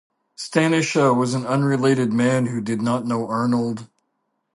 [0.35, 3.87] Stanisha was an unrelated man who did not know Arnold.